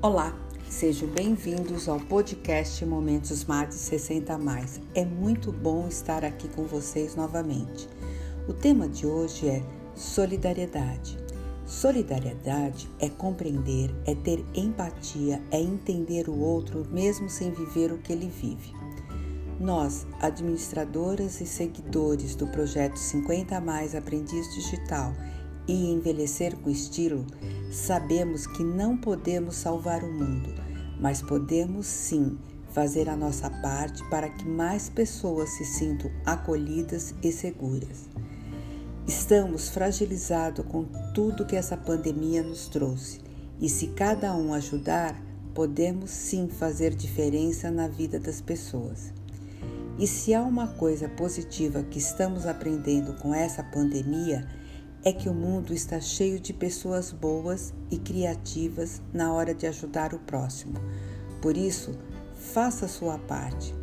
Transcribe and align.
Olá, 0.00 0.32
sejam 0.70 1.08
bem-vindos 1.08 1.88
ao 1.88 1.98
podcast 1.98 2.86
Momentos 2.86 3.44
Mais 3.44 3.70
de 3.70 3.74
60 3.74 4.38
Mais. 4.38 4.80
É 4.94 5.04
muito 5.04 5.50
bom 5.50 5.88
estar 5.88 6.24
aqui 6.24 6.46
com 6.46 6.62
vocês 6.62 7.16
novamente. 7.16 7.88
O 8.48 8.52
tema 8.52 8.88
de 8.88 9.08
hoje 9.08 9.48
é 9.48 9.60
solidariedade. 9.96 11.18
Solidariedade 11.66 12.88
é 13.00 13.08
compreender, 13.08 13.92
é 14.06 14.14
ter 14.14 14.44
empatia, 14.54 15.42
é 15.50 15.60
entender 15.60 16.28
o 16.28 16.38
outro 16.38 16.86
mesmo 16.92 17.28
sem 17.28 17.50
viver 17.50 17.90
o 17.90 17.98
que 17.98 18.12
ele 18.12 18.28
vive. 18.28 18.72
Nós, 19.58 20.06
administradoras 20.20 21.40
e 21.40 21.46
seguidores 21.46 22.36
do 22.36 22.46
projeto 22.46 22.96
50 22.96 23.60
Mais 23.60 23.96
Aprendiz 23.96 24.54
Digital 24.54 25.12
e 25.66 25.90
envelhecer 25.90 26.56
com 26.56 26.70
estilo, 26.70 27.26
sabemos 27.70 28.46
que 28.46 28.64
não 28.64 28.96
podemos 28.96 29.56
salvar 29.56 30.02
o 30.02 30.12
mundo, 30.12 30.54
mas 31.00 31.22
podemos 31.22 31.86
sim 31.86 32.38
fazer 32.70 33.08
a 33.08 33.16
nossa 33.16 33.50
parte 33.50 34.02
para 34.08 34.28
que 34.28 34.46
mais 34.46 34.88
pessoas 34.88 35.50
se 35.50 35.64
sintam 35.64 36.10
acolhidas 36.24 37.14
e 37.22 37.32
seguras. 37.32 38.08
Estamos 39.06 39.68
fragilizados 39.70 40.64
com 40.66 40.84
tudo 41.14 41.46
que 41.46 41.56
essa 41.56 41.76
pandemia 41.76 42.42
nos 42.42 42.68
trouxe, 42.68 43.20
e 43.60 43.68
se 43.68 43.88
cada 43.88 44.34
um 44.34 44.52
ajudar, 44.52 45.20
podemos 45.54 46.10
sim 46.10 46.48
fazer 46.48 46.94
diferença 46.94 47.70
na 47.70 47.88
vida 47.88 48.20
das 48.20 48.40
pessoas. 48.40 49.12
E 49.98 50.06
se 50.06 50.32
há 50.32 50.42
uma 50.42 50.68
coisa 50.68 51.08
positiva 51.08 51.82
que 51.82 51.98
estamos 51.98 52.46
aprendendo 52.46 53.14
com 53.14 53.34
essa 53.34 53.64
pandemia, 53.64 54.46
é 55.08 55.12
que 55.12 55.26
o 55.26 55.32
mundo 55.32 55.72
está 55.72 55.98
cheio 56.02 56.38
de 56.38 56.52
pessoas 56.52 57.12
boas 57.12 57.72
e 57.90 57.96
criativas 57.96 59.00
na 59.10 59.32
hora 59.32 59.54
de 59.54 59.66
ajudar 59.66 60.12
o 60.12 60.18
próximo. 60.18 60.74
Por 61.40 61.56
isso, 61.56 61.98
faça 62.34 62.86
sua 62.86 63.16
parte. 63.16 63.74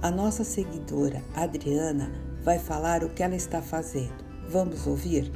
A 0.00 0.10
nossa 0.10 0.42
seguidora 0.42 1.22
Adriana 1.34 2.10
vai 2.42 2.58
falar 2.58 3.04
o 3.04 3.10
que 3.10 3.22
ela 3.22 3.36
está 3.36 3.60
fazendo. 3.60 4.24
Vamos 4.48 4.86
ouvir? 4.86 5.30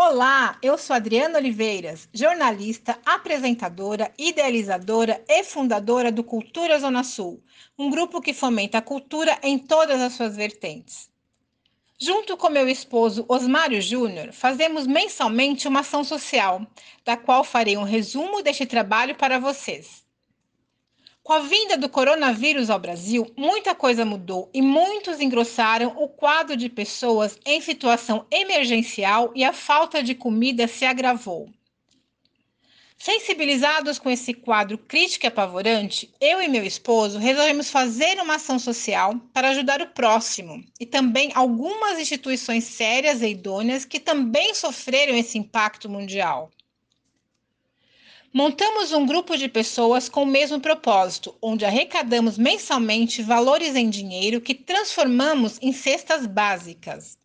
Olá, 0.00 0.56
eu 0.62 0.78
sou 0.78 0.94
Adriana 0.94 1.40
Oliveiras, 1.40 2.08
jornalista, 2.14 2.96
apresentadora, 3.04 4.14
idealizadora 4.16 5.20
e 5.28 5.42
fundadora 5.42 6.12
do 6.12 6.22
Cultura 6.22 6.78
Zona 6.78 7.02
Sul, 7.02 7.42
um 7.76 7.90
grupo 7.90 8.20
que 8.20 8.32
fomenta 8.32 8.78
a 8.78 8.80
cultura 8.80 9.36
em 9.42 9.58
todas 9.58 10.00
as 10.00 10.12
suas 10.12 10.36
vertentes. 10.36 11.10
Junto 11.98 12.36
com 12.36 12.48
meu 12.48 12.68
esposo 12.68 13.24
Osmário 13.28 13.82
Júnior, 13.82 14.32
fazemos 14.32 14.86
mensalmente 14.86 15.66
uma 15.66 15.80
ação 15.80 16.04
social, 16.04 16.64
da 17.04 17.16
qual 17.16 17.42
farei 17.42 17.76
um 17.76 17.82
resumo 17.82 18.40
deste 18.40 18.66
trabalho 18.66 19.16
para 19.16 19.40
vocês. 19.40 20.04
Com 21.28 21.34
a 21.34 21.40
vinda 21.40 21.76
do 21.76 21.90
coronavírus 21.90 22.70
ao 22.70 22.78
Brasil, 22.78 23.30
muita 23.36 23.74
coisa 23.74 24.02
mudou 24.02 24.48
e 24.54 24.62
muitos 24.62 25.20
engrossaram 25.20 25.92
o 25.98 26.08
quadro 26.08 26.56
de 26.56 26.70
pessoas 26.70 27.38
em 27.44 27.60
situação 27.60 28.24
emergencial 28.30 29.30
e 29.34 29.44
a 29.44 29.52
falta 29.52 30.02
de 30.02 30.14
comida 30.14 30.66
se 30.66 30.86
agravou. 30.86 31.50
Sensibilizados 32.96 33.98
com 33.98 34.08
esse 34.08 34.32
quadro 34.32 34.78
crítico 34.78 35.26
e 35.26 35.28
apavorante, 35.28 36.10
eu 36.18 36.40
e 36.40 36.48
meu 36.48 36.64
esposo 36.64 37.18
resolvemos 37.18 37.70
fazer 37.70 38.18
uma 38.22 38.36
ação 38.36 38.58
social 38.58 39.14
para 39.30 39.50
ajudar 39.50 39.82
o 39.82 39.88
próximo 39.88 40.64
e 40.80 40.86
também 40.86 41.30
algumas 41.34 41.98
instituições 41.98 42.64
sérias 42.64 43.20
e 43.20 43.28
idôneas 43.28 43.84
que 43.84 44.00
também 44.00 44.54
sofreram 44.54 45.14
esse 45.14 45.36
impacto 45.36 45.90
mundial. 45.90 46.50
Montamos 48.32 48.92
um 48.92 49.06
grupo 49.06 49.38
de 49.38 49.48
pessoas 49.48 50.06
com 50.06 50.22
o 50.22 50.26
mesmo 50.26 50.60
propósito, 50.60 51.34
onde 51.40 51.64
arrecadamos 51.64 52.36
mensalmente 52.36 53.22
valores 53.22 53.74
em 53.74 53.88
dinheiro 53.88 54.40
que 54.40 54.54
transformamos 54.54 55.58
em 55.62 55.72
cestas 55.72 56.26
básicas. 56.26 57.16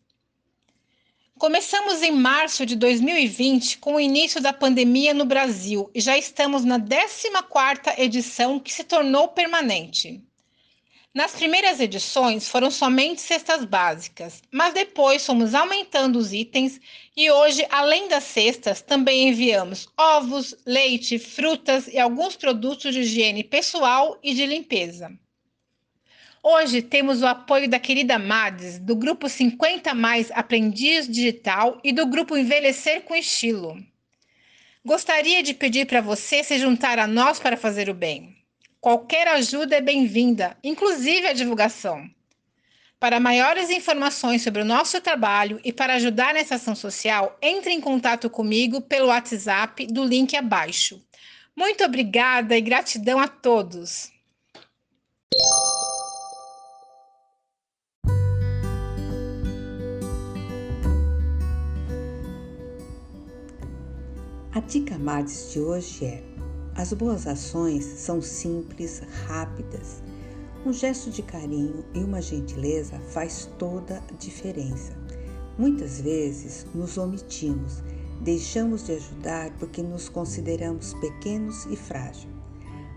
Começamos 1.36 2.00
em 2.02 2.10
março 2.10 2.64
de 2.64 2.74
2020 2.74 3.78
com 3.78 3.96
o 3.96 4.00
início 4.00 4.40
da 4.40 4.52
pandemia 4.52 5.12
no 5.12 5.26
Brasil 5.26 5.90
e 5.94 6.00
já 6.00 6.16
estamos 6.16 6.64
na 6.64 6.80
14ª 6.80 7.98
edição 7.98 8.58
que 8.58 8.72
se 8.72 8.82
tornou 8.82 9.28
permanente. 9.28 10.24
Nas 11.14 11.30
primeiras 11.30 11.78
edições 11.78 12.48
foram 12.48 12.72
somente 12.72 13.20
cestas 13.20 13.64
básicas, 13.64 14.42
mas 14.50 14.74
depois 14.74 15.24
fomos 15.24 15.54
aumentando 15.54 16.18
os 16.18 16.32
itens 16.32 16.80
e 17.16 17.30
hoje, 17.30 17.64
além 17.70 18.08
das 18.08 18.24
cestas, 18.24 18.82
também 18.82 19.28
enviamos 19.28 19.86
ovos, 19.96 20.56
leite, 20.66 21.20
frutas 21.20 21.86
e 21.86 22.00
alguns 22.00 22.34
produtos 22.34 22.92
de 22.92 23.02
higiene 23.02 23.44
pessoal 23.44 24.18
e 24.24 24.34
de 24.34 24.44
limpeza. 24.44 25.16
Hoje 26.42 26.82
temos 26.82 27.22
o 27.22 27.26
apoio 27.26 27.70
da 27.70 27.78
querida 27.78 28.18
Mades, 28.18 28.80
do 28.80 28.96
grupo 28.96 29.28
50 29.28 29.94
Mais 29.94 30.32
Aprendiz 30.32 31.06
Digital 31.06 31.80
e 31.84 31.92
do 31.92 32.08
grupo 32.08 32.36
Envelhecer 32.36 33.02
com 33.02 33.14
Estilo. 33.14 33.78
Gostaria 34.84 35.44
de 35.44 35.54
pedir 35.54 35.86
para 35.86 36.00
você 36.00 36.42
se 36.42 36.58
juntar 36.58 36.98
a 36.98 37.06
nós 37.06 37.38
para 37.38 37.56
fazer 37.56 37.88
o 37.88 37.94
bem. 37.94 38.43
Qualquer 38.84 39.26
ajuda 39.28 39.76
é 39.76 39.80
bem-vinda, 39.80 40.58
inclusive 40.62 41.26
a 41.26 41.32
divulgação. 41.32 42.06
Para 43.00 43.18
maiores 43.18 43.70
informações 43.70 44.42
sobre 44.42 44.60
o 44.60 44.64
nosso 44.66 45.00
trabalho 45.00 45.58
e 45.64 45.72
para 45.72 45.94
ajudar 45.94 46.34
nessa 46.34 46.56
ação 46.56 46.74
social, 46.76 47.34
entre 47.40 47.72
em 47.72 47.80
contato 47.80 48.28
comigo 48.28 48.82
pelo 48.82 49.06
WhatsApp 49.06 49.86
do 49.86 50.04
link 50.04 50.36
abaixo. 50.36 51.02
Muito 51.56 51.82
obrigada 51.82 52.58
e 52.58 52.60
gratidão 52.60 53.18
a 53.18 53.26
todos. 53.26 54.12
A 64.52 64.60
dica 64.60 64.98
Mades 64.98 65.54
de 65.54 65.58
hoje 65.58 66.04
é 66.04 66.33
as 66.76 66.92
boas 66.92 67.26
ações 67.26 67.84
são 67.84 68.20
simples, 68.20 69.00
rápidas. 69.26 70.02
Um 70.66 70.72
gesto 70.72 71.08
de 71.08 71.22
carinho 71.22 71.84
e 71.94 71.98
uma 72.00 72.20
gentileza 72.20 72.98
faz 73.10 73.48
toda 73.58 74.02
a 74.10 74.12
diferença. 74.14 74.92
Muitas 75.56 76.00
vezes 76.00 76.66
nos 76.74 76.98
omitimos, 76.98 77.84
deixamos 78.20 78.86
de 78.86 78.92
ajudar 78.92 79.52
porque 79.58 79.82
nos 79.82 80.08
consideramos 80.08 80.94
pequenos 80.94 81.64
e 81.66 81.76
frágeis. 81.76 82.26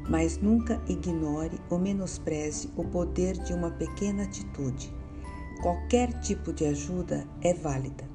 Mas 0.10 0.40
nunca 0.40 0.82
ignore 0.88 1.60
ou 1.70 1.78
menospreze 1.78 2.72
o 2.76 2.84
poder 2.84 3.38
de 3.44 3.54
uma 3.54 3.70
pequena 3.70 4.24
atitude. 4.24 4.92
Qualquer 5.62 6.20
tipo 6.22 6.52
de 6.52 6.66
ajuda 6.66 7.28
é 7.42 7.54
válida. 7.54 8.10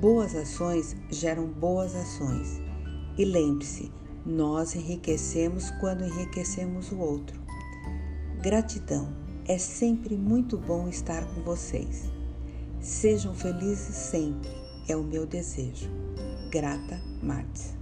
Boas 0.00 0.34
ações 0.34 0.96
geram 1.08 1.46
boas 1.46 1.94
ações. 1.94 2.60
E 3.16 3.24
lembre-se, 3.24 3.92
nós 4.24 4.74
enriquecemos 4.76 5.70
quando 5.80 6.04
enriquecemos 6.04 6.92
o 6.92 6.98
outro. 6.98 7.40
Gratidão. 8.40 9.20
É 9.46 9.58
sempre 9.58 10.16
muito 10.16 10.56
bom 10.56 10.88
estar 10.88 11.26
com 11.34 11.42
vocês. 11.42 12.10
Sejam 12.80 13.34
felizes 13.34 13.96
sempre, 13.96 14.50
é 14.88 14.96
o 14.96 15.02
meu 15.02 15.26
desejo. 15.26 15.90
Grata 16.50 17.00
Martins. 17.20 17.81